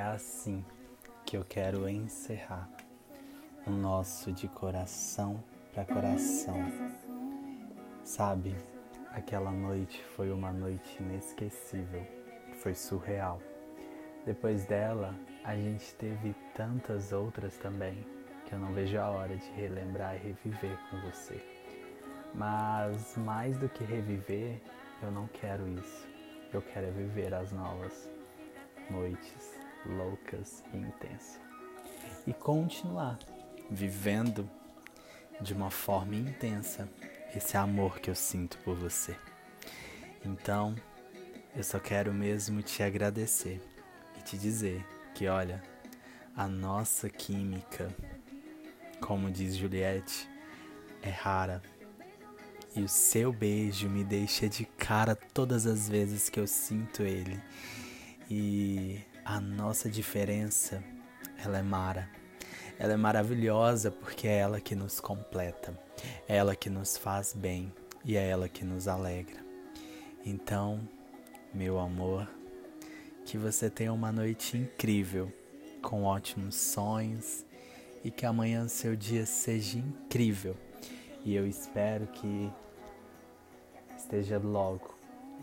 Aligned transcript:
assim 0.00 0.64
que 1.24 1.36
eu 1.36 1.44
quero 1.44 1.88
encerrar 1.88 2.68
o 3.64 3.70
nosso 3.70 4.32
de 4.32 4.48
coração 4.48 5.40
para 5.72 5.84
coração. 5.84 6.58
Sabe, 8.02 8.56
aquela 9.12 9.52
noite 9.52 10.02
foi 10.16 10.32
uma 10.32 10.52
noite 10.52 11.00
inesquecível, 11.00 12.04
foi 12.54 12.74
surreal. 12.74 13.40
Depois 14.26 14.64
dela, 14.64 15.14
a 15.44 15.54
gente 15.54 15.94
teve 15.94 16.34
tantas 16.56 17.12
outras 17.12 17.56
também 17.56 18.04
que 18.46 18.52
eu 18.52 18.58
não 18.58 18.72
vejo 18.72 18.98
a 18.98 19.10
hora 19.10 19.36
de 19.36 19.48
relembrar 19.52 20.16
e 20.16 20.18
reviver 20.18 20.76
com 20.90 21.00
você. 21.02 21.40
Mas 22.34 23.16
mais 23.16 23.56
do 23.58 23.68
que 23.68 23.84
reviver, 23.84 24.60
eu 25.00 25.12
não 25.12 25.28
quero 25.28 25.68
isso. 25.68 26.11
Eu 26.52 26.60
quero 26.60 26.86
é 26.86 26.90
viver 26.90 27.32
as 27.32 27.50
novas 27.50 28.08
noites 28.90 29.58
loucas 29.86 30.62
e 30.72 30.76
intensas. 30.76 31.40
E 32.26 32.32
continuar 32.34 33.18
vivendo 33.70 34.48
de 35.40 35.54
uma 35.54 35.70
forma 35.70 36.14
intensa 36.14 36.88
esse 37.34 37.56
amor 37.56 37.98
que 38.00 38.10
eu 38.10 38.14
sinto 38.14 38.58
por 38.58 38.76
você. 38.76 39.16
Então, 40.24 40.74
eu 41.56 41.64
só 41.64 41.78
quero 41.78 42.12
mesmo 42.12 42.62
te 42.62 42.82
agradecer 42.82 43.60
e 44.18 44.22
te 44.22 44.36
dizer 44.36 44.84
que, 45.14 45.26
olha, 45.28 45.62
a 46.36 46.46
nossa 46.46 47.08
química, 47.08 47.88
como 49.00 49.30
diz 49.30 49.56
Juliette, 49.56 50.28
é 51.02 51.10
rara. 51.10 51.62
E 52.74 52.82
o 52.82 52.88
seu 52.88 53.32
beijo 53.32 53.88
me 53.88 54.02
deixa 54.02 54.48
de 54.48 54.64
cara 54.64 55.14
todas 55.14 55.66
as 55.66 55.88
vezes 55.88 56.30
que 56.30 56.40
eu 56.40 56.46
sinto 56.46 57.02
ele. 57.02 57.38
E 58.30 58.98
a 59.24 59.38
nossa 59.38 59.90
diferença, 59.90 60.82
ela 61.44 61.58
é 61.58 61.62
mara. 61.62 62.08
Ela 62.78 62.94
é 62.94 62.96
maravilhosa 62.96 63.90
porque 63.90 64.26
é 64.26 64.38
ela 64.38 64.60
que 64.60 64.74
nos 64.74 65.00
completa, 65.00 65.78
é 66.26 66.36
ela 66.36 66.56
que 66.56 66.70
nos 66.70 66.96
faz 66.96 67.34
bem 67.34 67.72
e 68.04 68.16
é 68.16 68.28
ela 68.28 68.48
que 68.48 68.64
nos 68.64 68.88
alegra. 68.88 69.40
Então, 70.24 70.80
meu 71.52 71.78
amor, 71.78 72.28
que 73.24 73.36
você 73.36 73.68
tenha 73.68 73.92
uma 73.92 74.10
noite 74.10 74.56
incrível, 74.56 75.30
com 75.82 76.04
ótimos 76.04 76.54
sonhos 76.54 77.44
e 78.02 78.10
que 78.10 78.24
amanhã 78.24 78.66
seu 78.66 78.96
dia 78.96 79.26
seja 79.26 79.78
incrível. 79.78 80.56
E 81.24 81.34
eu 81.34 81.46
espero 81.46 82.06
que 82.08 82.52
esteja 83.96 84.38
logo 84.38 84.94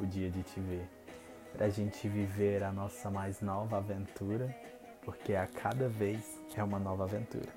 o 0.00 0.06
dia 0.06 0.30
de 0.30 0.42
te 0.42 0.60
ver, 0.60 0.88
para 1.52 1.66
a 1.66 1.70
gente 1.70 2.08
viver 2.08 2.62
a 2.62 2.72
nossa 2.72 3.10
mais 3.10 3.40
nova 3.40 3.78
aventura 3.78 4.54
porque 5.08 5.34
a 5.34 5.46
cada 5.46 5.88
vez 5.88 6.38
é 6.54 6.62
uma 6.62 6.78
nova 6.78 7.04
aventura, 7.04 7.48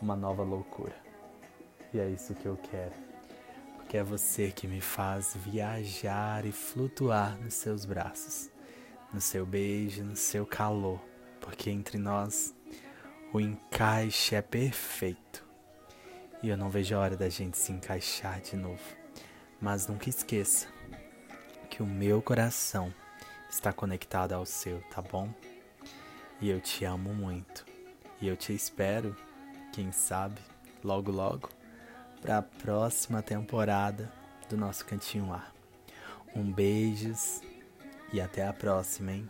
uma 0.00 0.16
nova 0.16 0.42
loucura. 0.42 0.94
E 1.92 1.98
é 1.98 2.08
isso 2.08 2.34
que 2.34 2.46
eu 2.46 2.56
quero, 2.56 2.94
porque 3.76 3.98
é 3.98 4.02
você 4.02 4.50
que 4.50 4.66
me 4.66 4.80
faz 4.80 5.36
viajar 5.36 6.46
e 6.46 6.52
flutuar 6.52 7.38
nos 7.38 7.52
seus 7.52 7.84
braços, 7.84 8.50
no 9.12 9.20
seu 9.20 9.44
beijo, 9.44 10.02
no 10.02 10.16
seu 10.16 10.46
calor, 10.46 10.98
porque 11.38 11.68
entre 11.68 11.98
nós 11.98 12.54
o 13.30 13.38
encaixe 13.38 14.34
é 14.34 14.40
perfeito. 14.40 15.49
E 16.42 16.48
eu 16.48 16.56
não 16.56 16.70
vejo 16.70 16.94
a 16.94 16.98
hora 16.98 17.16
da 17.16 17.28
gente 17.28 17.58
se 17.58 17.72
encaixar 17.72 18.40
de 18.40 18.56
novo. 18.56 18.82
Mas 19.60 19.86
nunca 19.86 20.08
esqueça 20.08 20.68
que 21.68 21.82
o 21.82 21.86
meu 21.86 22.22
coração 22.22 22.92
está 23.50 23.72
conectado 23.72 24.32
ao 24.32 24.46
seu, 24.46 24.80
tá 24.90 25.02
bom? 25.02 25.28
E 26.40 26.48
eu 26.48 26.60
te 26.60 26.84
amo 26.84 27.12
muito. 27.12 27.66
E 28.20 28.28
eu 28.28 28.36
te 28.36 28.54
espero, 28.54 29.14
quem 29.72 29.92
sabe, 29.92 30.40
logo 30.82 31.10
logo, 31.10 31.50
para 32.22 32.38
a 32.38 32.42
próxima 32.42 33.22
temporada 33.22 34.10
do 34.48 34.56
nosso 34.56 34.84
Cantinho 34.86 35.32
Ar. 35.32 35.52
Um 36.34 36.50
beijos 36.50 37.40
e 38.12 38.20
até 38.20 38.46
a 38.46 38.52
próxima, 38.52 39.12
hein? 39.12 39.28